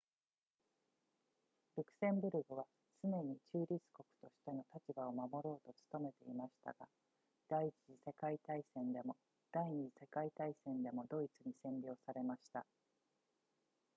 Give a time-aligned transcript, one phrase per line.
[1.77, 2.65] ルクセンブルクは
[3.03, 3.79] 常に中立国
[4.19, 6.87] としての立場を守ろうと努めていましたが
[7.47, 9.15] 第一次世界大戦でも
[9.51, 12.65] 第二次世界大戦でもドイツに占領されました